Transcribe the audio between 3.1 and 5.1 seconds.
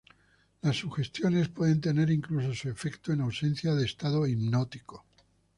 en ausencia de estado hipnótico.